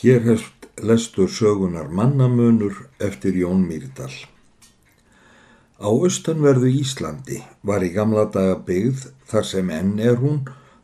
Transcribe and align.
Hér 0.00 0.22
hefst 0.24 0.68
lestur 0.80 1.28
sögunar 1.28 1.90
mannamunur 1.92 2.72
eftir 3.04 3.34
Jón 3.36 3.66
Mýrdal. 3.68 4.14
Á 5.76 5.92
austanverðu 5.92 6.70
Íslandi 6.72 7.42
var 7.68 7.84
í 7.84 7.90
gamla 7.92 8.24
daga 8.32 8.54
byggð 8.64 9.02
þar 9.28 9.44
sem 9.48 9.72
enn 9.76 9.98
er 10.00 10.16
hún, 10.22 10.38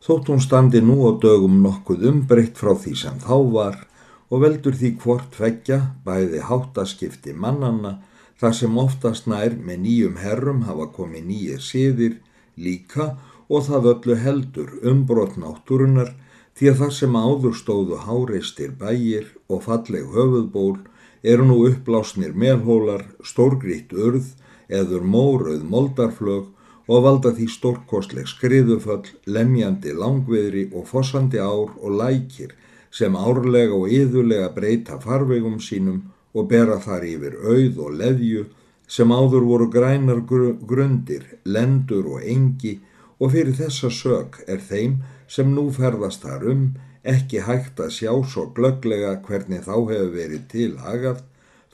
þótt 0.05 0.29
hún 0.29 0.43
standi 0.45 0.83
nú 0.85 0.99
á 1.09 1.17
dögum 1.23 1.63
nokkuð 1.65 2.05
umbreytt 2.11 2.61
frá 2.61 2.75
því 2.77 2.93
sem 3.05 3.17
þá 3.25 3.37
var 3.57 3.81
og 4.29 4.45
veldur 4.45 4.77
því 4.77 4.93
hvort 5.01 5.41
veggja 5.41 5.81
bæði 6.05 6.45
háttaskipti 6.51 7.33
mannanna 7.33 7.95
þar 8.37 8.59
sem 8.61 8.79
oftast 8.85 9.33
nær 9.33 9.57
með 9.57 9.81
nýjum 9.87 10.21
herrum 10.27 10.61
hafa 10.69 10.91
komið 10.99 11.25
nýjir 11.31 11.65
siðir 11.71 12.21
líka 12.61 13.15
og 13.49 13.65
það 13.71 13.93
öllu 13.95 14.21
heldur 14.29 14.77
umbrott 14.93 15.41
náttúrunar 15.41 16.13
því 16.57 16.71
að 16.71 16.79
þar 16.81 16.93
sem 16.99 17.17
áður 17.17 17.57
stóðu 17.61 18.01
háreistir 18.07 18.75
bægir 18.81 19.31
og 19.53 19.65
falleg 19.67 20.07
höfuðból 20.15 20.79
eru 21.23 21.45
nú 21.45 21.57
uppblásnir 21.69 22.37
melhólar, 22.39 23.05
stórgritt 23.25 23.93
urð, 23.93 24.31
eður 24.69 25.05
mórauð 25.05 25.65
moldarflög 25.69 26.53
og 26.87 27.03
valda 27.03 27.33
því 27.35 27.47
stórkostleg 27.51 28.29
skriðuföll, 28.31 29.11
lemjandi 29.27 29.93
langviðri 29.93 30.69
og 30.73 30.87
fossandi 30.89 31.43
ár 31.43 31.75
og 31.77 31.99
lækir 32.01 32.55
sem 32.95 33.17
árlega 33.19 33.75
og 33.75 33.91
yðulega 33.93 34.53
breyta 34.55 35.01
farvegum 35.03 35.59
sínum 35.61 36.05
og 36.37 36.49
bera 36.53 36.79
þar 36.81 37.05
yfir 37.09 37.37
auð 37.43 37.83
og 37.85 37.99
leðju 38.01 38.47
sem 38.89 39.11
áður 39.11 39.45
voru 39.51 39.67
grænar 39.71 40.23
grundir, 40.23 41.25
lendur 41.45 42.07
og 42.17 42.23
engi 42.23 42.79
og 43.19 43.33
fyrir 43.35 43.57
þessa 43.59 43.91
sög 43.91 44.41
er 44.47 44.63
þeim 44.63 45.01
sem 45.29 45.55
nú 45.55 45.69
ferðast 45.75 46.25
þar 46.27 46.49
um 46.53 46.67
ekki 47.07 47.45
hægt 47.47 47.81
að 47.83 47.95
sjá 47.99 48.13
svo 48.27 48.49
glögglega 48.57 49.17
hvernig 49.27 49.65
þá 49.67 49.75
hefur 49.91 50.13
verið 50.15 50.45
tilhagað 50.53 51.23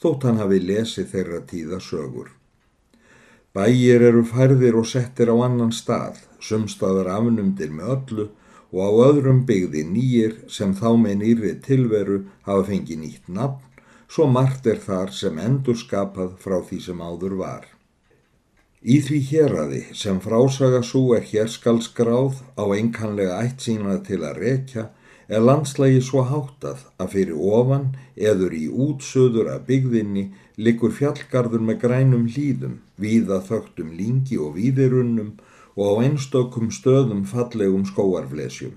þótt 0.03 0.27
hann 0.27 0.41
hafi 0.43 0.61
lesið 0.61 1.11
þeirra 1.15 1.41
tíða 1.49 1.81
sögur. 1.81 2.31
Bægir 3.53 4.03
eru 4.09 4.23
færðir 4.25 4.79
og 4.81 4.87
settir 4.89 5.29
á 5.29 5.37
annan 5.45 5.75
stað, 5.77 6.23
sumstaðar 6.41 7.11
afnumdir 7.19 7.73
með 7.73 7.93
öllu 7.97 8.29
og 8.73 8.81
á 8.81 8.91
öðrum 9.09 9.43
byggði 9.49 9.83
nýjir 9.89 10.39
sem 10.49 10.73
þá 10.73 10.89
með 11.03 11.19
nýri 11.23 11.53
tilveru 11.67 12.23
hafa 12.49 12.65
fengið 12.71 13.03
nýtt 13.03 13.29
nafn, 13.29 13.61
svo 14.09 14.27
margt 14.29 14.67
er 14.69 14.81
þar 14.81 15.13
sem 15.17 15.39
endur 15.39 15.77
skapað 15.77 16.35
frá 16.41 16.59
því 16.65 16.81
sem 16.89 17.05
áður 17.05 17.37
var. 17.45 17.72
Í 18.83 18.97
því 18.99 19.19
hérraði 19.29 19.81
sem 19.95 20.17
frásaga 20.19 20.81
svo 20.83 21.13
er 21.15 21.23
hér 21.23 21.47
skal 21.47 21.77
skráð 21.87 22.41
á 22.59 22.67
einkanlega 22.75 23.37
ætt 23.39 23.63
sína 23.63 24.01
til 24.03 24.25
að 24.27 24.41
rekja 24.43 24.89
er 25.31 25.45
landslægi 25.47 26.01
svo 26.03 26.25
háttað 26.27 26.81
að 26.99 27.13
fyrir 27.13 27.37
ofan 27.39 27.85
eður 28.19 28.57
í 28.59 28.65
útsöður 28.67 29.53
að 29.53 29.69
byggðinni 29.69 30.25
likur 30.59 30.91
fjallgarður 30.97 31.63
með 31.63 31.79
grænum 31.85 32.25
hlýðum, 32.27 32.81
víða 32.99 33.39
þögtum 33.47 33.93
lingi 33.95 34.39
og 34.43 34.57
víðirunnum 34.59 35.37
og 35.79 35.87
á 35.87 35.93
einstökum 36.09 36.73
stöðum 36.75 37.23
fallegum 37.23 37.85
skóarflesjum. 37.87 38.75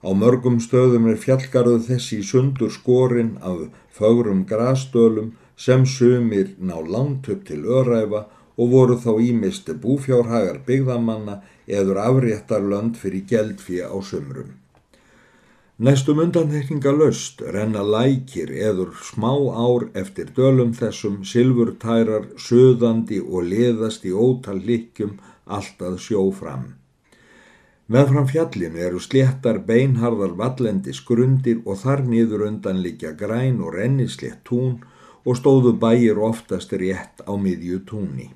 Á 0.00 0.08
mörgum 0.16 0.56
stöðum 0.64 1.10
er 1.12 1.20
fjallgarðu 1.20 1.82
þessi 1.90 2.22
sundur 2.24 2.72
skorinn 2.72 3.36
af 3.44 3.68
fögrum 3.92 4.46
grastölum 4.48 5.34
sem 5.56 5.84
sumir 5.84 6.56
ná 6.56 6.80
langt 6.80 7.28
upp 7.28 7.44
til 7.44 7.60
öræfa 7.68 8.24
og 8.56 8.74
voru 8.74 8.98
þá 9.00 9.12
ímist 9.28 9.70
búfjárhagar 9.82 10.60
byggðamanna 10.66 11.40
eður 11.66 12.00
afréttar 12.02 12.62
lönd 12.72 13.00
fyrir 13.00 13.24
geldfí 13.30 13.80
á 13.82 13.96
sumrum. 14.02 14.52
Næstum 15.78 16.20
undanþekninga 16.22 16.92
löst 16.94 17.40
renna 17.54 17.82
lækir 17.82 18.52
eður 18.54 18.92
smá 19.02 19.32
ár 19.58 19.88
eftir 19.98 20.28
dölum 20.36 20.70
þessum 20.70 21.24
silfurtærar, 21.26 22.28
söðandi 22.38 23.18
og 23.18 23.48
leðast 23.50 24.06
í 24.06 24.12
ótal 24.14 24.60
likjum 24.62 25.16
allt 25.44 25.82
að 25.82 25.98
sjó 26.04 26.22
fram. 26.30 26.76
Meðfram 27.90 28.30
fjallinu 28.30 28.80
eru 28.86 29.02
sléttar 29.02 29.58
beinharðar 29.66 30.38
vallendis 30.38 31.02
grundir 31.04 31.58
og 31.66 31.82
þar 31.82 32.04
niður 32.06 32.46
undan 32.46 32.78
líka 32.86 33.10
græn 33.18 33.58
og 33.58 33.74
rennislegt 33.74 34.44
tún 34.46 34.78
og 35.26 35.42
stóðu 35.42 35.74
bæir 35.82 36.22
oftast 36.22 36.72
rétt 36.72 37.26
á 37.26 37.32
miðju 37.34 37.82
túni. 37.90 38.30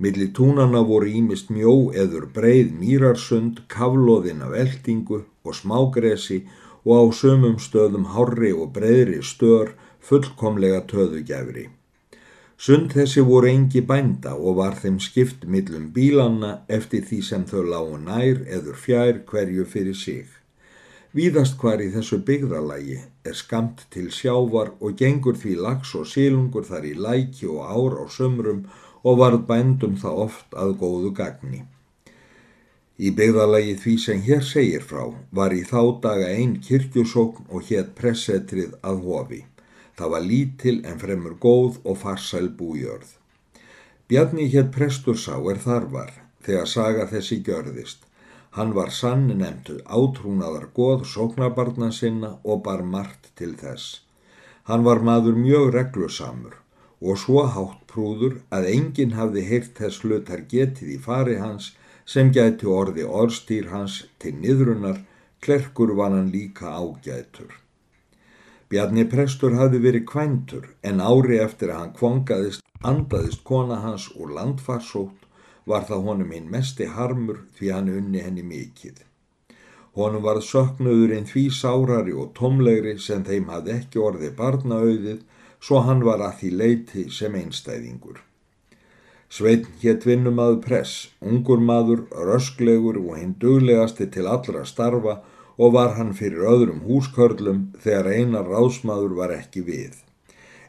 Millir 0.00 0.30
túnana 0.32 0.80
voru 0.88 1.10
ímist 1.12 1.50
mjó 1.52 1.74
eður 1.92 2.30
breið 2.36 2.70
mýrarsund, 2.80 3.66
kavloðin 3.68 4.40
af 4.46 4.54
eldingu 4.56 5.18
og 5.44 5.56
smágresi 5.58 6.38
og 6.88 6.92
á 6.96 7.04
sömum 7.20 7.58
stöðum 7.60 8.06
hárri 8.14 8.54
og 8.56 8.72
breiðri 8.76 9.20
stör 9.20 9.74
fullkomlega 10.00 10.80
töðugjafri. 10.88 11.66
Sund 12.60 12.92
þessi 12.96 13.22
voru 13.24 13.48
engi 13.52 13.80
bænda 13.84 14.34
og 14.36 14.56
var 14.60 14.74
þeim 14.80 14.98
skipt 15.00 15.44
millum 15.44 15.86
bílanna 15.92 16.50
eftir 16.68 17.04
því 17.08 17.20
sem 17.28 17.44
þau 17.52 17.62
lágu 17.68 18.00
nær 18.00 18.42
eður 18.56 18.76
fjær 18.76 19.22
hverju 19.28 19.64
fyrir 19.64 19.96
sig. 19.96 20.26
Víðast 21.16 21.56
hvar 21.60 21.80
í 21.82 21.88
þessu 21.92 22.20
byggðalagi 22.24 23.00
er 23.26 23.36
skamt 23.36 23.86
til 23.92 24.10
sjávar 24.14 24.76
og 24.80 24.96
gengur 25.00 25.36
því 25.36 25.56
lags 25.64 25.94
og 25.98 26.04
sílungur 26.06 26.68
þar 26.68 26.84
í 26.86 26.92
læki 26.94 27.48
og 27.50 27.64
ár 27.64 27.96
á 28.00 28.04
sömrum 28.08 28.60
og 29.02 29.20
varð 29.20 29.44
bændum 29.48 29.96
það 30.00 30.24
oft 30.24 30.56
að 30.64 30.74
góðu 30.80 31.12
gagni. 31.16 31.62
Í 33.00 33.10
byggðalagi 33.16 33.76
því 33.82 33.94
sem 34.04 34.18
hér 34.26 34.42
segir 34.44 34.82
frá 34.84 35.06
var 35.38 35.54
í 35.56 35.62
þá 35.64 35.80
daga 36.04 36.26
einn 36.34 36.58
kirkjusókn 36.66 37.46
og 37.48 37.70
hétt 37.70 37.94
pressetrið 37.96 38.74
að 38.84 39.00
hofi. 39.06 39.40
Það 39.96 40.12
var 40.14 40.26
lítil 40.32 40.76
en 40.90 41.00
fremur 41.00 41.38
góð 41.40 41.80
og 41.84 41.96
farsæl 42.02 42.50
bújörð. 42.58 43.16
Bjarni 44.08 44.50
hétt 44.52 44.70
prestur 44.76 45.16
sá 45.16 45.34
er 45.52 45.60
þar 45.64 45.88
var 45.96 46.12
þegar 46.44 46.68
saga 46.68 47.08
þessi 47.08 47.40
gjörðist. 47.46 48.04
Hann 48.56 48.74
var 48.76 48.90
sann 48.90 49.28
nefntu 49.38 49.78
átrúnaðar 49.86 50.68
goð 50.76 51.04
sóknabarna 51.08 51.92
sinna 51.94 52.34
og 52.44 52.64
bar 52.66 52.82
margt 52.82 53.30
til 53.38 53.54
þess. 53.56 54.00
Hann 54.68 54.84
var 54.84 55.00
maður 55.06 55.38
mjög 55.38 55.70
reglusamur 55.76 56.58
og 57.00 57.18
svo 57.18 57.44
hátt 57.54 57.84
prúður 57.90 58.40
að 58.56 58.68
enginn 58.74 59.16
hafði 59.16 59.44
heyrt 59.50 59.78
þess 59.80 60.04
hlutar 60.04 60.44
getið 60.52 60.96
í 60.96 60.98
fari 61.06 61.38
hans 61.40 61.72
sem 62.04 62.32
gæti 62.34 62.68
orði 62.68 63.06
orðstýr 63.06 63.70
hans 63.72 64.02
til 64.18 64.34
niðrunar, 64.42 65.00
klerkur 65.40 65.94
var 65.96 66.12
hann 66.12 66.30
líka 66.34 66.72
ágætur. 66.76 67.52
Bjarni 68.70 69.06
prestur 69.10 69.56
hafði 69.58 69.80
verið 69.86 70.06
kvæntur 70.10 70.66
en 70.86 71.00
ári 71.00 71.40
eftir 71.42 71.72
að 71.72 71.80
hann 71.80 71.94
kvongaðist, 71.96 72.64
andaðist 72.82 73.44
kona 73.44 73.80
hans 73.84 74.10
úr 74.14 74.34
landfarsótt 74.36 75.26
var 75.70 75.86
það 75.88 76.04
honum 76.08 76.34
hinn 76.34 76.50
mesti 76.52 76.86
harmur 76.96 77.40
því 77.56 77.72
hann 77.74 77.90
unni 77.94 78.22
henni 78.24 78.44
mikill. 78.46 78.98
Honum 79.98 80.22
varð 80.22 80.44
söknuðurinn 80.46 81.26
því 81.26 81.48
sárari 81.54 82.14
og 82.14 82.30
tomlegri 82.38 82.94
sem 83.02 83.24
þeim 83.26 83.50
hafði 83.50 83.76
ekki 83.80 84.02
orði 84.06 84.30
barnaauðið 84.38 85.20
svo 85.60 85.84
hann 85.86 86.02
var 86.04 86.22
að 86.24 86.36
því 86.40 86.50
leiti 86.62 87.06
sem 87.12 87.36
einstæðingur. 87.36 88.20
Sveitn 89.30 89.76
hétt 89.82 90.06
vinnumadur 90.08 90.58
press, 90.64 91.10
ungur 91.20 91.60
maður, 91.62 92.06
rösklegur 92.28 92.96
og 92.98 93.18
hinn 93.20 93.36
duglegasti 93.38 94.08
til 94.10 94.26
allra 94.26 94.64
starfa 94.66 95.20
og 95.60 95.74
var 95.76 95.94
hann 95.98 96.10
fyrir 96.18 96.48
öðrum 96.50 96.80
húskörlum 96.88 97.60
þegar 97.84 98.08
einar 98.16 98.48
ráðsmaður 98.50 99.14
var 99.20 99.36
ekki 99.36 99.62
við. 99.68 100.00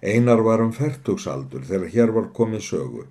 Einar 0.04 0.44
var 0.46 0.62
um 0.62 0.76
færtugsaldur 0.76 1.66
þegar 1.66 1.94
hér 1.96 2.14
var 2.18 2.30
komið 2.38 2.64
sögu. 2.68 3.08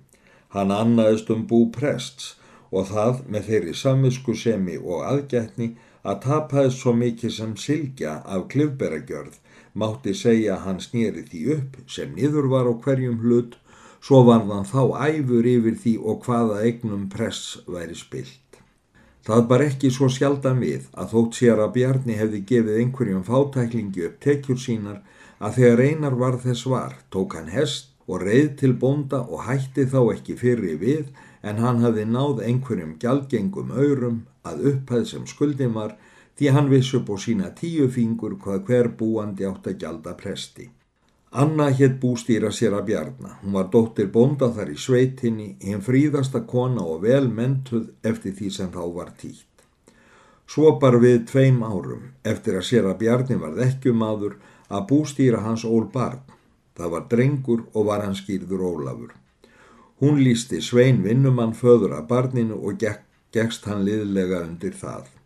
Hann 0.55 0.71
annaðist 0.71 1.31
um 1.33 1.43
bú 1.49 1.65
prests 1.75 2.35
og 2.71 2.87
það 2.93 3.23
með 3.27 3.47
þeirri 3.49 3.75
samisku 3.75 4.35
semi 4.37 4.77
og 4.79 5.03
aðgætni 5.09 5.73
að 6.07 6.21
tapaðist 6.29 6.79
svo 6.79 6.95
mikið 6.95 7.35
sem 7.41 7.55
silgja 7.59 8.19
af 8.23 8.47
klifberagjörð 8.53 9.40
mátti 9.73 10.13
segja 10.17 10.55
að 10.55 10.63
hann 10.65 10.79
snýri 10.83 11.25
því 11.29 11.41
upp 11.55 11.79
sem 11.95 12.13
niður 12.15 12.49
var 12.51 12.69
á 12.69 12.73
hverjum 12.83 13.19
hlut, 13.23 13.57
svo 14.01 14.23
var 14.27 14.45
þann 14.49 14.67
þá 14.67 14.81
æfur 15.07 15.49
yfir 15.55 15.77
því 15.83 15.95
og 16.01 16.25
hvaða 16.25 16.61
eignum 16.67 17.07
press 17.09 17.59
væri 17.67 17.95
spilt. 17.95 18.39
Það 19.21 19.47
bar 19.49 19.61
ekki 19.67 19.91
svo 19.93 20.07
sjaldan 20.09 20.61
við 20.63 20.87
að 20.97 21.11
þótt 21.13 21.37
sér 21.37 21.59
að 21.61 21.73
Bjarni 21.75 22.17
hefði 22.17 22.39
gefið 22.51 22.79
einhverjum 22.81 23.25
fátæklingi 23.27 24.07
upp 24.07 24.15
tekjur 24.25 24.57
sínar 24.57 25.01
að 25.37 25.59
þegar 25.59 25.83
einar 25.85 26.15
var 26.17 26.37
þess 26.41 26.65
var, 26.69 26.95
tók 27.13 27.35
hann 27.37 27.51
hest 27.53 27.91
og 28.07 28.25
reið 28.25 28.55
til 28.61 28.73
bonda 28.81 29.21
og 29.21 29.45
hætti 29.45 29.85
þá 29.93 29.99
ekki 30.15 30.37
fyrir 30.41 30.79
við 30.81 31.11
en 31.45 31.61
hann 31.61 31.83
hafði 31.85 32.07
náð 32.09 32.41
einhverjum 32.47 32.95
gjaldgengum 33.01 33.69
aurum 33.77 34.17
að 34.45 34.65
upphæð 34.71 35.05
sem 35.11 35.27
skuldin 35.29 35.77
var 35.77 35.95
því 36.41 36.49
hann 36.55 36.69
viss 36.73 36.95
upp 36.97 37.09
á 37.13 37.15
sína 37.21 37.47
tíu 37.53 37.85
fingur 37.93 38.31
hvað 38.41 38.63
hver 38.65 38.87
búandi 38.97 39.45
átt 39.45 39.67
að 39.69 39.75
gjalda 39.83 40.15
presti. 40.17 40.63
Anna 41.41 41.67
hétt 41.69 41.99
bústýra 42.01 42.49
sér 42.49 42.73
að 42.79 42.87
bjarna. 42.87 43.35
Hún 43.43 43.53
var 43.53 43.67
dóttir 43.69 44.09
bonda 44.15 44.49
þar 44.55 44.71
í 44.73 44.77
sveitinni, 44.85 45.51
hinn 45.61 45.85
fríðasta 45.85 46.41
kona 46.49 46.81
og 46.81 47.05
vel 47.05 47.29
mentuð 47.29 47.91
eftir 48.01 48.33
því 48.39 48.49
sem 48.57 48.73
þá 48.73 48.81
var 48.97 49.13
títt. 49.21 49.61
Svo 50.49 50.73
bar 50.81 50.97
við 51.05 51.21
tveim 51.29 51.61
árum 51.61 52.09
eftir 52.33 52.57
að 52.57 52.67
sér 52.71 52.89
að 52.89 52.97
Bjarni 53.05 53.37
varð 53.45 53.61
ekki 53.67 53.93
maður 53.93 54.35
að 54.67 54.89
bústýra 54.89 55.45
hans 55.45 55.63
ól 55.63 55.85
barn. 55.93 56.25
Það 56.73 56.93
var 56.97 57.07
drengur 57.13 57.65
og 57.71 57.89
var 57.93 58.01
hans 58.07 58.25
skýrður 58.25 58.65
Ólafur. 58.73 59.13
Hún 60.01 60.23
lísti 60.25 60.57
Svein 60.59 61.05
vinnumann 61.05 61.53
föður 61.53 61.99
að 62.01 62.09
barninu 62.09 62.57
og 62.57 62.81
gekk, 62.81 63.05
gekkst 63.31 63.69
hann 63.69 63.85
liðlega 63.85 64.41
undir 64.49 64.73
það. 64.73 65.20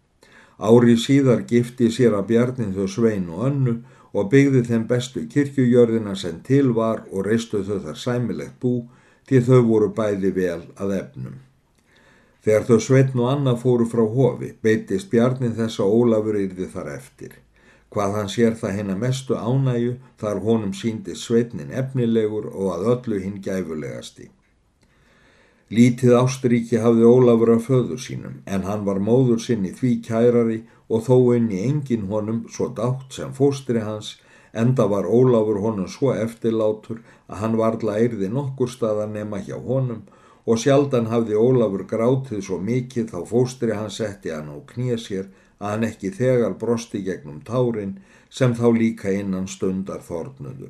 Ári 0.59 0.95
síðar 0.95 1.43
gifti 1.47 1.89
sér 1.91 2.15
að 2.15 2.27
Bjarnin 2.31 2.75
þau 2.75 2.87
Svein 2.87 3.29
og 3.29 3.47
önnu 3.49 3.73
og 4.15 4.29
byggði 4.31 4.61
þeim 4.69 4.85
bestu 4.87 5.25
kirkjujörðina 5.31 6.15
sem 6.15 6.37
til 6.47 6.71
var 6.77 7.03
og 7.11 7.25
reistu 7.27 7.63
þau 7.67 7.81
þar 7.87 7.97
sæmilegt 7.99 8.59
bú 8.61 8.75
til 9.27 9.41
þau 9.43 9.61
voru 9.67 9.89
bæði 9.97 10.31
vel 10.37 10.61
að 10.79 10.93
efnum. 10.99 11.41
Þegar 12.45 12.67
þau 12.69 12.79
Sveitn 12.85 13.19
og 13.19 13.31
Anna 13.31 13.55
fóru 13.57 13.87
frá 13.89 14.05
hofi 14.05 14.53
beitist 14.63 15.09
Bjarnin 15.11 15.57
þess 15.57 15.81
að 15.81 15.97
Ólafur 15.97 16.39
yrði 16.39 16.69
þar 16.71 16.91
eftir. 16.93 17.33
Hvað 17.91 18.15
hann 18.19 18.31
sér 18.31 18.55
það 18.59 18.75
hennar 18.77 18.99
mestu 19.01 19.35
ánægu 19.35 19.95
þar 20.21 20.41
honum 20.45 20.73
síndi 20.77 21.15
Sveitnin 21.19 21.73
efnilegur 21.73 22.47
og 22.53 22.71
að 22.75 22.89
öllu 22.93 23.21
hinn 23.23 23.41
gæfulegasti. 23.43 24.29
Lítið 25.73 26.11
Ásturíki 26.13 26.77
hafði 26.77 27.07
Ólafur 27.09 27.49
af 27.55 27.63
föður 27.65 27.97
sínum 27.97 28.33
en 28.45 28.67
hann 28.67 28.83
var 28.85 28.99
móður 29.01 29.39
sinni 29.41 29.71
því 29.73 29.93
kærari 30.05 30.57
og 30.93 31.01
þó 31.07 31.15
unni 31.35 31.63
engin 31.65 32.03
honum 32.11 32.43
svo 32.53 32.67
dátt 32.79 33.15
sem 33.17 33.31
fóstri 33.33 33.81
hans 33.81 34.11
enda 34.63 34.85
var 34.91 35.09
Ólafur 35.09 35.57
honum 35.63 35.89
svo 35.89 36.13
eftirlátur 36.13 37.01
að 37.25 37.41
hann 37.41 37.57
varla 37.63 37.97
eirði 37.97 38.29
nokkur 38.35 38.69
staðar 38.75 39.09
nema 39.15 39.41
hjá 39.47 39.57
honum 39.57 40.05
og 40.45 40.61
sjaldan 40.61 41.09
hafði 41.09 41.41
Ólafur 41.47 41.87
grátið 41.89 42.45
svo 42.45 42.61
mikið 42.69 43.09
þá 43.15 43.19
fóstri 43.33 43.73
hann 43.73 43.93
setti 43.97 44.37
hann 44.37 44.53
á 44.53 44.57
knýja 44.69 45.01
sér 45.01 45.27
að 45.57 45.69
hann 45.71 45.89
ekki 45.89 46.13
þegar 46.21 46.59
brosti 46.61 47.01
gegnum 47.09 47.41
tárin 47.49 47.97
sem 48.29 48.53
þá 48.53 48.67
líka 48.77 49.09
innan 49.09 49.49
stundar 49.49 50.05
þornuðu. 50.05 50.69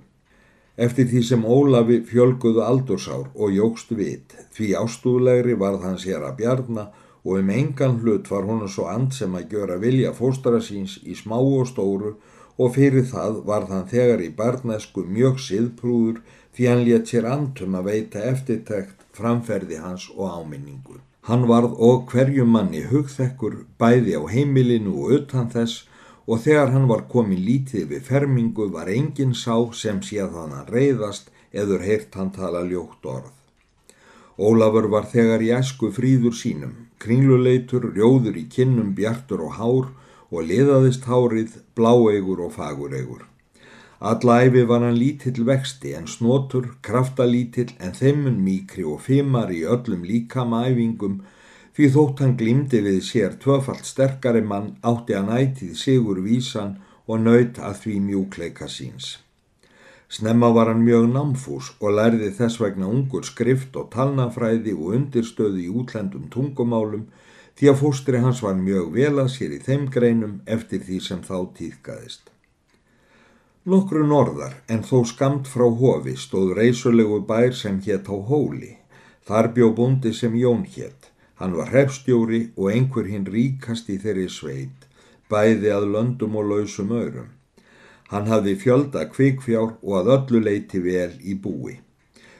Eftir 0.77 1.07
því 1.07 1.21
sem 1.23 1.43
Ólafi 1.47 2.01
fjölguðu 2.03 2.63
aldursár 2.65 3.29
og 3.31 3.53
jógst 3.55 3.93
vit, 3.95 4.33
því 4.51 4.73
ástúðlegri 4.81 5.55
varð 5.59 5.85
hans 5.87 6.03
hér 6.03 6.25
að 6.27 6.39
bjarna 6.41 6.89
og 7.23 7.39
um 7.39 7.49
engan 7.49 7.99
hlut 8.01 8.27
var 8.29 8.43
hún 8.43 8.65
svo 8.67 8.89
and 8.91 9.15
sem 9.15 9.33
að 9.39 9.55
gjöra 9.55 9.77
vilja 9.79 10.11
fóstara 10.13 10.59
síns 10.61 10.97
í 11.07 11.15
smá 11.15 11.37
og 11.39 11.69
stóru 11.71 12.11
og 12.57 12.75
fyrir 12.75 13.07
það 13.07 13.39
var 13.47 13.65
þann 13.69 13.87
þegar 13.93 14.21
í 14.27 14.29
barnesku 14.35 15.05
mjög 15.07 15.39
siðprúður 15.47 16.19
því 16.55 16.67
hann 16.69 16.85
létt 16.87 17.11
sér 17.11 17.25
andum 17.31 17.79
að 17.79 17.89
veita 17.89 18.27
eftirtækt 18.33 19.07
framferði 19.15 19.79
hans 19.79 20.09
og 20.15 20.27
áminningu. 20.39 20.99
Hann 21.25 21.47
varð 21.49 21.79
og 21.81 22.11
hverju 22.11 22.45
manni 22.45 22.83
hugþekkur 22.91 23.61
bæði 23.79 24.19
á 24.19 24.23
heimilinu 24.29 24.93
og 25.01 25.15
utan 25.19 25.47
þess 25.55 25.87
og 26.27 26.41
þegar 26.45 26.71
hann 26.73 26.87
var 26.89 27.05
komin 27.11 27.41
lítið 27.45 27.89
við 27.91 28.07
fermingu 28.09 28.69
var 28.73 28.89
engin 28.89 29.33
sá 29.37 29.55
sem 29.73 30.01
séð 30.01 30.37
hann 30.39 30.55
að 30.57 30.71
reyðast 30.75 31.29
eður 31.53 31.85
heyrt 31.87 32.15
hann 32.17 32.31
tala 32.35 32.63
ljótt 32.65 33.05
orð. 33.05 33.33
Ólafur 34.35 34.89
var 34.91 35.05
þegar 35.11 35.43
í 35.45 35.53
æsku 35.55 35.91
fríður 35.95 36.35
sínum, 36.35 36.73
kringluleitur, 36.99 37.85
rjóður 37.95 38.35
í 38.41 38.49
kinnum, 38.51 38.91
bjartur 38.97 39.45
og 39.45 39.55
hár 39.59 39.87
og 40.33 40.49
liðaðist 40.49 41.05
hárið, 41.07 41.61
bláeigur 41.77 42.41
og 42.43 42.51
fagureigur. 42.57 43.23
Alla 44.01 44.41
æfi 44.43 44.65
var 44.67 44.83
hann 44.83 44.97
lítill 44.99 45.45
vexti 45.47 45.93
en 45.95 46.09
snotur, 46.11 46.73
kraftalítill 46.83 47.71
en 47.79 47.95
þeimun 47.95 48.41
míkri 48.43 48.83
og 48.83 49.05
fimar 49.05 49.53
í 49.55 49.63
öllum 49.63 50.03
líkama 50.03 50.65
æfingum 50.67 51.21
því 51.75 51.89
þótt 51.95 52.23
hann 52.23 52.37
glimdi 52.39 52.79
við 52.85 53.01
sér 53.09 53.35
tvöfalt 53.43 53.87
sterkari 53.87 54.41
mann 54.41 54.73
átti 54.91 55.17
hann 55.17 55.31
ætið 55.35 55.75
sigur 55.79 56.21
vísan 56.23 56.77
og 57.05 57.21
naut 57.25 57.59
að 57.59 57.79
því 57.83 57.95
mjúkleika 58.07 58.67
síns. 58.71 59.17
Snemma 60.09 60.51
var 60.55 60.69
hann 60.71 60.85
mjög 60.85 61.07
námfús 61.11 61.71
og 61.81 61.97
lærði 61.97 62.29
þess 62.37 62.61
vegna 62.61 62.87
ungur 62.87 63.25
skrift 63.27 63.75
og 63.75 63.89
talnafræði 63.95 64.75
og 64.77 64.93
undirstöði 64.99 65.65
í 65.65 65.73
útlendum 65.81 66.29
tungumálum 66.31 67.07
því 67.57 67.71
að 67.71 67.81
fóstri 67.81 68.21
hans 68.23 68.43
var 68.45 68.55
mjög 68.59 68.93
vel 68.93 69.15
að 69.23 69.33
sér 69.35 69.57
í 69.57 69.59
þeim 69.65 69.89
greinum 69.91 70.39
eftir 70.45 70.83
því 70.85 70.99
sem 71.07 71.25
þá 71.25 71.37
týðkaðist. 71.57 72.29
Nokkru 73.65 74.05
norðar 74.05 74.59
en 74.69 74.83
þó 74.85 74.99
skamt 75.09 75.49
frá 75.49 75.65
hofi 75.81 76.13
stóð 76.21 76.53
reysulegu 76.59 77.19
bær 77.25 77.55
sem 77.57 77.79
hétt 77.81 78.07
á 78.11 78.15
hóli. 78.15 78.75
Þar 79.25 79.51
bjó 79.55 79.71
búndi 79.73 80.13
sem 80.13 80.35
Jón 80.37 80.67
hétt. 80.69 81.09
Hann 81.39 81.55
var 81.59 81.71
hrefstjóri 81.73 82.41
og 82.55 82.69
einhver 82.71 83.07
hinn 83.11 83.25
ríkast 83.27 83.89
í 83.91 83.97
þeirri 83.99 84.29
sveit, 84.31 84.85
bæði 85.29 85.73
að 85.75 85.89
löndum 85.95 86.37
og 86.39 86.51
lausum 86.51 86.93
örum. 86.95 87.33
Hann 88.11 88.29
hafði 88.29 88.53
fjölda 88.61 89.07
kvikfjár 89.11 89.73
og 89.81 89.97
að 89.99 90.11
öllu 90.15 90.41
leiti 90.45 90.79
vel 90.79 91.11
í 91.19 91.35
búi. 91.35 91.79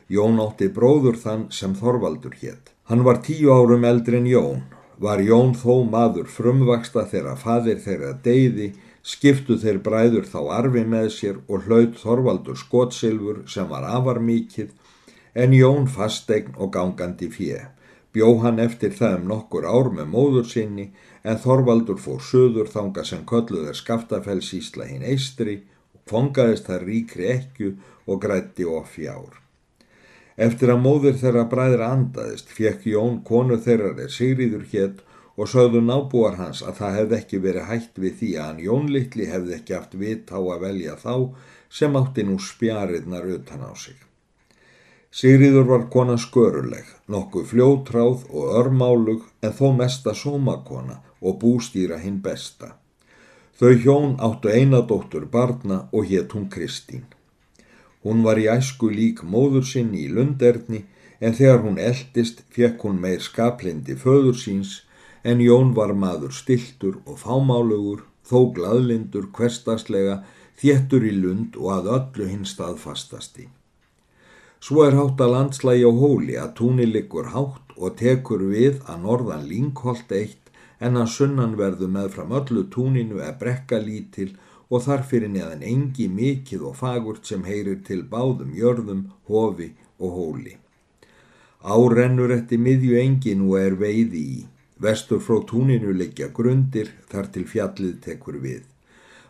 Jón 0.07 0.39
átti 0.39 0.69
bróður 0.69 1.17
þann 1.17 1.47
sem 1.49 1.73
Þorvaldur 1.75 2.37
hétt. 2.39 2.71
Hann 2.85 3.03
var 3.03 3.23
tíu 3.25 3.49
árum 3.51 3.83
eldri 3.89 4.19
en 4.21 4.29
Jón. 4.29 4.63
Var 5.01 5.23
Jón 5.25 5.55
þó 5.57 5.83
maður 5.89 6.29
frumvaksta 6.31 7.07
þegar 7.11 7.39
fadir 7.41 7.81
þeirra 7.83 8.13
deyði, 8.23 8.71
skiptu 9.01 9.57
þeir 9.59 9.81
bræður 9.83 10.29
þá 10.29 10.39
arfi 10.59 10.85
með 10.87 11.09
sér 11.17 11.41
og 11.49 11.65
hlaut 11.65 11.97
Þorvaldur 11.99 12.61
skotsilfur 12.61 13.43
sem 13.49 13.67
var 13.67 13.83
afar 13.89 14.21
mikið, 14.21 14.69
en 15.33 15.57
Jón 15.57 15.89
fastegn 15.89 16.53
og 16.55 16.71
gangandi 16.77 17.27
fjö. 17.33 17.65
Bjó 18.15 18.29
hann 18.45 18.61
eftir 18.63 18.93
það 18.95 19.17
um 19.19 19.25
nokkur 19.33 19.65
ár 19.67 19.89
með 19.91 20.11
móður 20.13 20.45
sinni 20.47 20.85
en 21.27 21.39
Þorvaldur 21.43 21.97
fór 21.99 22.21
söður 22.23 22.69
þanga 22.71 23.03
sem 23.03 23.25
kölluð 23.27 23.71
er 23.71 23.79
skaftafells 23.79 24.53
ísla 24.55 24.87
hinn 24.87 25.03
eistri 25.03 25.55
og 25.97 26.03
fongaðist 26.11 26.69
þar 26.69 26.85
ríkri 26.89 27.27
ekju 27.33 27.73
og 28.05 28.21
grætti 28.23 28.67
of 28.69 28.93
fjár. 28.93 29.41
Eftir 30.47 30.71
að 30.71 30.81
móður 30.85 31.19
þeirra 31.19 31.43
bræðra 31.51 31.91
andaðist 31.95 32.55
fekk 32.55 32.87
Jón 32.93 33.19
konu 33.27 33.59
þeirrar 33.67 33.99
er 34.05 34.15
Sigriður 34.15 34.65
hétt 34.71 35.03
og 35.35 35.51
sögðu 35.51 35.83
nábúar 35.83 36.39
hans 36.39 36.63
að 36.63 36.79
það 36.79 36.97
hefði 36.99 37.19
ekki 37.19 37.43
verið 37.43 37.69
hægt 37.69 38.01
við 38.05 38.17
því 38.21 38.33
að 38.37 38.47
hann 38.47 38.65
Jón 38.69 38.91
Littli 38.95 39.29
hefði 39.31 39.55
ekki 39.59 39.75
haft 39.75 39.95
vit 39.99 40.31
á 40.31 40.39
að 40.39 40.67
velja 40.69 40.95
þá 41.03 41.15
sem 41.79 41.99
átti 41.99 42.23
nú 42.23 42.39
spjarirnar 42.39 43.27
utan 43.35 43.67
á 43.67 43.71
sig. 43.75 43.97
Sigriður 45.15 45.67
var 45.69 45.83
kona 45.93 46.17
sköruleg, 46.19 46.87
nokkuð 47.07 47.45
fljótráð 47.53 48.25
og 48.35 48.55
örmálug 48.59 49.21
en 49.39 49.53
þó 49.55 49.69
mesta 49.77 50.11
sómakona 50.11 50.97
og 51.21 51.37
bústýra 51.43 52.01
hinn 52.01 52.17
besta. 52.25 52.73
Þau 53.55 53.71
hjón 53.85 54.17
áttu 54.27 54.51
einadóttur 54.51 55.29
barna 55.31 55.77
og 55.95 56.11
hétt 56.11 56.35
hún 56.35 56.49
Kristín. 56.51 57.07
Hún 58.03 58.27
var 58.27 58.43
í 58.43 58.49
æsku 58.57 58.91
lík 58.91 59.23
móður 59.23 59.63
sinni 59.71 60.03
í 60.03 60.11
lunderni 60.11 60.83
en 61.23 61.39
þegar 61.39 61.63
hún 61.63 61.79
eldist 61.79 62.43
fekk 62.51 62.83
hún 62.83 62.99
meir 63.07 63.23
skaplindi 63.23 63.95
föður 64.05 64.35
síns 64.43 64.81
en 65.23 65.39
Jón 65.39 65.71
var 65.79 65.95
maður 65.95 66.35
stiltur 66.35 66.99
og 67.05 67.21
fámálugur, 67.23 68.03
þó 68.27 68.51
gladlindur, 68.57 69.31
hverstaslega, 69.31 70.25
þéttur 70.59 71.07
í 71.07 71.15
lund 71.23 71.55
og 71.55 71.77
að 71.79 71.93
öllu 71.99 72.33
hinn 72.33 72.43
staðfastasti. 72.43 73.47
Svo 74.59 74.85
er 74.85 74.95
hátt 74.97 75.21
að 75.21 75.33
landslægi 75.35 75.85
á 75.85 75.91
hóli 75.91 76.35
að 76.41 76.53
túni 76.59 76.87
liggur 76.89 77.31
hátt 77.35 77.75
og 77.77 77.97
tekur 77.99 78.43
við 78.49 78.81
að 78.89 79.03
norðan 79.05 79.47
língholt 79.49 80.11
eitt 80.11 80.51
en 80.79 80.97
að 80.99 81.11
sunnan 81.15 81.55
verðu 81.59 81.87
með 81.91 82.11
fram 82.15 82.33
öllu 82.39 82.65
túninu 82.73 83.21
eða 83.21 83.37
brekka 83.41 83.79
lítil 83.83 84.33
og 84.69 84.83
þar 84.85 85.03
fyrir 85.09 85.31
neðan 85.31 85.63
engi 85.63 86.07
mikið 86.09 86.67
og 86.69 86.77
fagurt 86.81 87.27
sem 87.29 87.43
heyrir 87.45 87.81
til 87.87 88.01
báðum 88.11 88.53
jörðum, 88.57 89.05
hofi 89.29 89.71
og 89.99 90.17
hóli. 90.19 90.57
Árennur 91.65 92.33
eftir 92.35 92.61
miðju 92.61 92.97
engin 93.01 93.45
og 93.47 93.57
er 93.61 93.77
veiði 93.79 94.21
í. 94.21 94.39
Vestur 94.81 95.21
frá 95.23 95.39
túninu 95.49 95.93
liggja 95.95 96.27
grundir 96.29 96.91
þar 97.11 97.31
til 97.33 97.45
fjallið 97.47 97.99
tekur 98.03 98.41
við. 98.43 98.63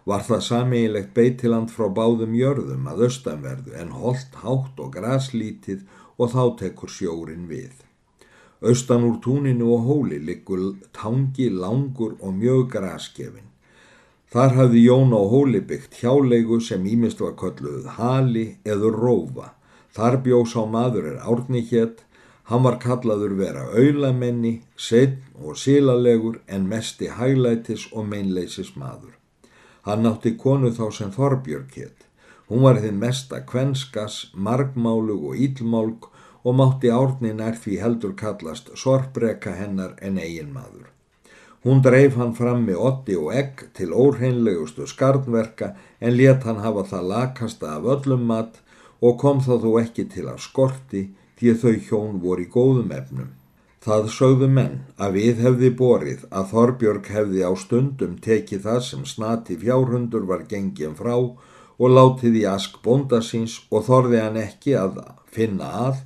Var 0.05 0.21
það 0.21 0.41
sameinlegt 0.45 1.15
beitiland 1.17 1.71
frá 1.73 1.87
báðum 1.89 2.35
jörðum 2.37 2.85
að 2.91 3.07
austanverðu 3.07 3.73
en 3.81 3.95
holdt 3.97 4.37
hátt 4.43 4.81
og 4.83 4.91
graslítið 4.93 5.81
og 6.21 6.29
þá 6.35 6.43
tekur 6.59 6.91
sjórin 6.93 7.47
við. 7.49 7.73
Austan 8.61 9.07
úr 9.07 9.17
túninu 9.23 9.71
og 9.75 9.89
hóli 9.89 10.19
liggur 10.21 10.75
tangi 10.93 11.49
langur 11.49 12.13
og 12.21 12.37
mjög 12.37 12.69
graskefin. 12.77 13.49
Þar 14.29 14.55
hafði 14.59 14.85
Jón 14.85 15.13
á 15.15 15.21
hóli 15.33 15.61
byggt 15.69 15.99
hjálegu 16.01 16.61
sem 16.61 16.85
ímist 16.85 17.21
var 17.23 17.35
kölluð 17.41 17.89
hali 17.97 18.45
eður 18.65 18.97
rófa. 19.01 19.51
Þar 19.95 20.21
bjós 20.25 20.55
á 20.59 20.63
maður 20.69 21.11
er 21.11 21.19
árni 21.23 21.61
hétt, 21.69 22.05
hann 22.49 22.65
var 22.65 22.77
kallaður 22.83 23.37
vera 23.41 23.67
auðlamenni, 23.73 24.59
setn 24.77 25.21
og 25.41 25.57
sílalegur 25.57 26.41
en 26.47 26.67
mesti 26.69 27.09
hæglætis 27.09 27.87
og 27.93 28.09
meinleisis 28.11 28.75
maður. 28.75 29.13
Hann 29.85 30.07
átti 30.09 30.33
konu 30.41 30.71
þá 30.73 30.85
sem 30.97 31.13
Þorbjörg 31.13 31.77
hétt. 31.77 32.07
Hún 32.49 32.65
var 32.65 32.79
þinn 32.81 32.97
mesta 33.01 33.41
kvenskas, 33.45 34.31
margmálug 34.33 35.29
og 35.29 35.39
ílmálg 35.47 36.09
og 36.45 36.57
mátti 36.57 36.89
árnin 36.93 37.41
er 37.41 37.57
því 37.61 37.77
heldur 37.81 38.13
kallast 38.17 38.69
sorbreka 38.77 39.55
hennar 39.57 39.95
en 40.01 40.17
eigin 40.21 40.51
maður. 40.53 40.91
Hún 41.65 41.81
dreif 41.81 42.17
hann 42.21 42.35
fram 42.37 42.67
með 42.67 42.81
otti 42.89 43.15
og 43.17 43.31
egg 43.33 43.63
til 43.77 43.93
óhreinlegustu 43.93 44.85
skarnverka 44.89 45.71
en 45.99 46.13
let 46.17 46.45
hann 46.45 46.61
hafa 46.61 46.83
það 46.91 47.07
lakasta 47.13 47.71
af 47.77 47.87
öllum 47.95 48.27
mat 48.29 48.59
og 49.01 49.17
kom 49.21 49.41
það 49.41 49.65
þó 49.65 49.71
ekki 49.81 50.05
til 50.13 50.27
að 50.29 50.43
skorti 50.45 51.01
því 51.39 51.55
þau 51.61 51.73
hjón 51.87 52.21
voru 52.21 52.45
í 52.45 52.51
góðum 52.53 52.93
efnum. 52.93 53.33
Það 53.85 54.07
sögðu 54.09 54.47
menn 54.49 54.77
að 54.97 55.17
við 55.19 55.41
hefði 55.45 55.67
borið 55.77 56.21
að 56.33 56.47
Þorbjörg 56.51 57.09
hefði 57.13 57.41
á 57.45 57.51
stundum 57.53 58.15
tekið 58.17 58.63
það 58.63 58.79
sem 58.87 59.03
snati 59.05 59.57
fjárhundur 59.61 60.23
var 60.25 60.47
gengið 60.49 60.95
frá 60.97 61.13
og 61.13 61.91
látið 61.91 62.39
í 62.39 62.41
ask 62.49 62.79
bóndasins 62.81 63.59
og 63.69 63.85
þorði 63.85 64.23
hann 64.23 64.39
ekki 64.41 64.73
að 64.79 64.97
finna 65.35 65.67
að 65.83 65.99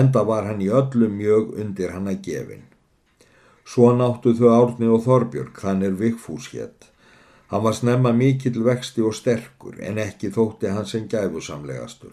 enda 0.00 0.26
var 0.28 0.44
hann 0.50 0.60
í 0.60 0.68
öllum 0.68 1.16
mjög 1.16 1.54
undir 1.62 1.94
hann 1.96 2.10
að 2.12 2.20
gefin. 2.26 2.66
Svo 3.64 3.94
náttu 3.96 4.34
þau 4.36 4.50
Árni 4.52 4.90
og 4.92 5.06
Þorbjörg, 5.06 5.56
þann 5.56 5.86
er 5.88 5.96
Vigfús 5.96 6.50
hétt. 6.52 6.90
Hann 7.48 7.64
var 7.64 7.78
snemma 7.78 8.12
mikill 8.12 8.60
vexti 8.66 9.00
og 9.00 9.16
sterkur 9.16 9.80
en 9.80 10.00
ekki 10.04 10.28
þótti 10.36 10.68
hann 10.68 10.88
sem 10.90 11.08
gæfusamlegastur. 11.08 12.12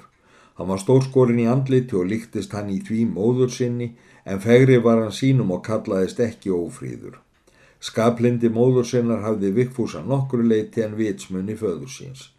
Hann 0.55 0.71
var 0.71 0.79
stórskorinn 0.79 1.43
í 1.43 1.49
andliti 1.51 1.99
og 1.99 2.07
líktist 2.07 2.55
hann 2.55 2.71
í 2.71 2.79
því 2.88 3.01
móður 3.17 3.51
sinni 3.51 3.89
en 4.29 4.41
fegri 4.43 4.77
var 4.86 5.01
hann 5.01 5.15
sínum 5.15 5.51
og 5.55 5.63
kallaðist 5.65 6.21
ekki 6.21 6.53
ófríður. 6.53 7.17
Skaplindi 7.79 8.51
móður 8.53 8.86
sinnar 8.86 9.24
hafði 9.24 9.53
Vigfúsa 9.55 10.01
nokkru 10.05 10.43
leiti 10.45 10.83
en 10.86 10.98
vitsmunni 11.00 11.55
föður 11.57 11.89
síns. 11.89 12.29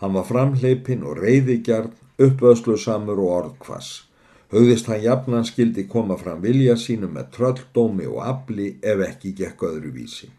Hann 0.00 0.14
var 0.16 0.24
framleipin 0.24 1.04
og 1.04 1.20
reyðigjarn, 1.20 1.92
uppöðslu 2.20 2.76
samur 2.80 3.20
og 3.20 3.34
orðkvass. 3.38 3.90
Hauðist 4.50 4.88
hann 4.90 5.04
jafnan 5.04 5.46
skildi 5.46 5.84
koma 5.88 6.16
fram 6.18 6.40
vilja 6.42 6.74
sínum 6.80 7.12
með 7.14 7.28
trölldómi 7.36 8.08
og 8.10 8.24
afli 8.26 8.70
ef 8.82 9.04
ekki 9.06 9.34
gekk 9.38 9.62
öðru 9.68 9.92
vísi. 9.94 10.30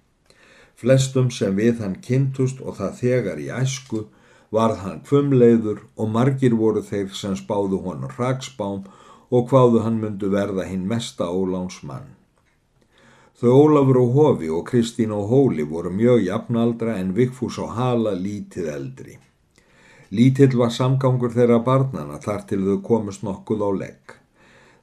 Flestum 0.75 1.29
sem 1.31 1.55
við 1.55 1.83
hann 1.85 1.99
kynntust 2.03 2.59
og 2.65 2.79
það 2.81 2.97
þegar 3.03 3.39
í 3.39 3.47
æsku 3.53 4.07
varð 4.51 4.81
hann 4.83 4.99
kvumleiður 5.05 5.85
og 5.95 6.09
margir 6.11 6.57
voru 6.57 6.81
þeir 6.83 7.13
sem 7.15 7.37
spáðu 7.39 7.79
honum 7.85 8.11
hragsbám 8.17 8.81
og 9.31 9.47
hvaðu 9.49 9.85
hann 9.85 10.01
myndu 10.01 10.29
verða 10.31 10.67
hinn 10.67 10.87
mesta 10.87 11.29
ólánsmann. 11.31 12.11
Þau 13.41 13.53
Ólafur 13.57 13.97
og 14.03 14.09
Hofi 14.13 14.49
og 14.53 14.67
Kristín 14.69 15.13
og 15.17 15.31
Hóli 15.31 15.63
voru 15.65 15.89
mjög 15.89 16.27
jafnaldra 16.27 16.99
en 17.01 17.15
Vigfús 17.17 17.57
og 17.57 17.71
Hala 17.73 18.11
lítið 18.13 18.67
eldri. 18.69 19.15
Lítill 20.11 20.57
var 20.59 20.69
samgangur 20.75 21.31
þeirra 21.33 21.57
barnana 21.65 22.19
þar 22.21 22.43
til 22.49 22.59
þau 22.67 22.81
komust 22.85 23.23
nokkuð 23.25 23.63
á 23.65 23.69
legg. 23.79 24.13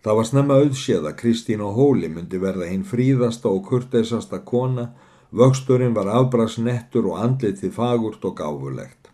Það 0.02 0.19
var 0.19 0.26
snemma 0.26 0.59
auðséð 0.62 1.07
að 1.11 1.19
Kristín 1.21 1.62
og 1.62 1.78
Hóli 1.78 2.09
myndi 2.09 2.40
verða 2.43 2.67
hinn 2.71 2.83
fríðasta 2.83 3.50
og 3.52 3.67
kurteisasta 3.69 4.40
kona, 4.40 4.88
vöxturinn 5.31 5.95
var 5.95 6.09
afbraksnettur 6.19 7.12
og 7.12 7.21
andlitið 7.23 7.75
fagurt 7.76 8.25
og 8.25 8.38
gáfulegt. 8.40 9.12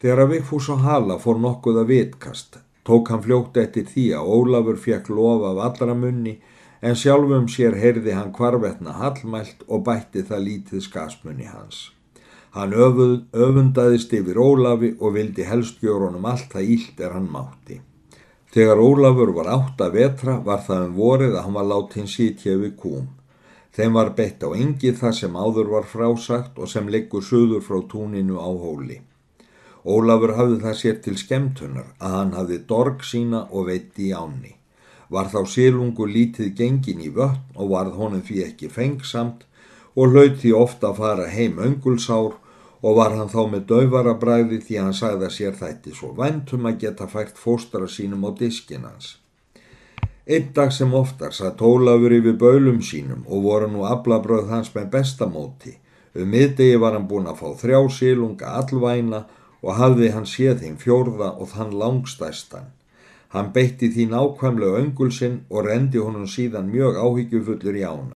Þegar 0.00 0.24
að 0.24 0.32
Vigfús 0.34 0.68
og 0.74 0.82
Hala 0.84 1.16
fór 1.22 1.40
nokkuð 1.40 1.80
að 1.84 1.94
vitkast, 1.94 2.58
tók 2.90 3.12
hann 3.12 3.22
fljótt 3.22 3.58
eftir 3.62 3.86
því 3.86 4.06
að 4.18 4.30
Ólafur 4.34 4.78
fekk 4.84 5.12
lofa 5.14 5.52
af 5.52 5.62
allra 5.68 5.94
munni 5.94 6.40
en 6.80 6.96
sjálfum 6.96 7.46
sér 7.52 7.76
heyrði 7.78 8.16
hann 8.16 8.32
kvarvetna 8.34 8.96
hallmælt 8.98 9.62
og 9.68 9.84
bætti 9.86 10.24
það 10.26 10.46
lítið 10.46 10.84
skasmunni 10.86 11.46
hans. 11.50 11.90
Hann 12.56 12.72
öfuð, 12.74 13.20
öfundaðist 13.30 14.14
yfir 14.16 14.40
Ólafi 14.42 14.96
og 14.98 15.14
vildi 15.14 15.46
helst 15.46 15.78
gjóra 15.84 16.08
honum 16.08 16.26
allt 16.26 16.50
það 16.50 16.72
ílt 16.74 17.02
er 17.04 17.14
hann 17.14 17.28
mátti. 17.30 17.78
Þegar 18.50 18.82
Ólafur 18.82 19.30
var 19.36 19.52
átt 19.54 19.84
að 19.84 20.00
vetra 20.00 20.40
var 20.48 20.64
það 20.66 20.88
um 20.88 20.96
vorið 20.96 21.36
að 21.36 21.44
hann 21.44 21.58
var 21.60 21.68
látt 21.70 21.94
hins 22.00 22.16
sítja 22.18 22.56
við 22.58 22.74
kúm. 22.80 23.06
Þeim 23.76 23.94
var 23.94 24.10
beitt 24.18 24.42
á 24.42 24.50
engi 24.50 24.90
það 24.98 25.14
sem 25.20 25.36
áður 25.38 25.70
var 25.76 25.86
frásagt 25.86 26.58
og 26.58 26.66
sem 26.72 26.90
liggur 26.90 27.22
söður 27.22 27.62
frá 27.62 27.78
túninu 27.92 28.42
á 28.42 28.50
hóli. 28.50 28.98
Ólafur 29.84 30.34
hafði 30.36 30.58
það 30.60 30.74
sér 30.76 30.96
til 31.04 31.16
skemtunar 31.16 31.92
að 31.98 32.16
hann 32.16 32.32
hafði 32.36 32.58
dorg 32.68 33.04
sína 33.06 33.46
og 33.50 33.70
veitti 33.70 34.10
í 34.10 34.16
áni. 34.16 34.56
Var 35.08 35.30
þá 35.32 35.40
sílungu 35.48 36.06
lítið 36.06 36.52
gengin 36.58 37.00
í 37.00 37.08
vötn 37.14 37.56
og 37.56 37.72
varð 37.72 37.96
honum 37.96 38.22
því 38.26 38.42
ekki 38.44 38.68
fengsamt 38.70 39.46
og 39.96 40.12
hlaut 40.12 40.36
því 40.42 40.52
ofta 40.54 40.90
að 40.90 41.00
fara 41.00 41.30
heim 41.32 41.58
öngulsár 41.58 42.36
og 42.80 42.96
var 42.96 43.16
hann 43.16 43.32
þá 43.32 43.40
með 43.52 43.64
döfara 43.72 44.14
bræði 44.20 44.60
því 44.66 44.78
hann 44.80 44.94
sagði 44.96 45.26
að 45.26 45.34
sér 45.36 45.56
þætti 45.56 45.96
svo 45.96 46.12
vendum 46.16 46.68
að 46.68 46.78
geta 46.84 47.08
fært 47.10 47.40
fóstra 47.40 47.88
sínum 47.88 48.24
á 48.28 48.30
diskinans. 48.36 49.16
Einn 50.30 50.52
dag 50.54 50.70
sem 50.72 50.92
oftar 50.94 51.34
satt 51.34 51.60
Ólafur 51.64 52.12
yfir 52.14 52.36
baulum 52.38 52.80
sínum 52.84 53.24
og 53.26 53.44
voru 53.48 53.68
nú 53.72 53.84
aflabröð 53.88 54.52
hans 54.52 54.70
með 54.76 54.92
bestamóti. 54.94 55.74
Um 56.14 56.30
middegi 56.30 56.76
var 56.80 56.94
hann 56.94 57.08
búin 57.10 57.28
að 57.30 57.40
fá 57.40 57.48
þrjá 57.64 57.80
sílunga 57.96 58.54
allvæna 58.60 59.24
og 59.62 59.76
hafði 59.76 60.10
hann 60.14 60.28
séð 60.28 60.62
þeim 60.62 60.76
fjórða 60.80 61.34
og 61.36 61.50
þann 61.52 61.74
langstæstan. 61.82 62.70
Hann 63.30 63.52
beitti 63.54 63.90
því 63.94 64.08
nákvæmlega 64.10 64.80
öngulsinn 64.82 65.36
og 65.50 65.68
rendi 65.68 66.00
honum 66.02 66.26
síðan 66.26 66.72
mjög 66.72 66.96
áhyggjufullur 67.04 67.76
í 67.78 67.84
ána. 67.86 68.08